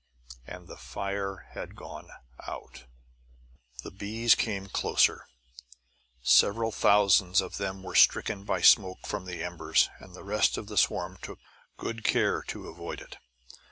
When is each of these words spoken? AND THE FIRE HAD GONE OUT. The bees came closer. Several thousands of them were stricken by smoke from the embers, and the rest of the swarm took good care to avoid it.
AND 0.47 0.67
THE 0.67 0.77
FIRE 0.77 1.45
HAD 1.51 1.75
GONE 1.75 2.09
OUT. 2.47 2.85
The 3.83 3.91
bees 3.91 4.33
came 4.33 4.65
closer. 4.65 5.27
Several 6.23 6.71
thousands 6.71 7.39
of 7.39 7.57
them 7.57 7.83
were 7.83 7.93
stricken 7.93 8.43
by 8.43 8.61
smoke 8.61 9.05
from 9.05 9.25
the 9.25 9.43
embers, 9.43 9.91
and 9.99 10.15
the 10.15 10.23
rest 10.23 10.57
of 10.57 10.65
the 10.65 10.77
swarm 10.79 11.19
took 11.21 11.37
good 11.77 12.03
care 12.03 12.41
to 12.47 12.67
avoid 12.67 12.99
it. 12.99 13.17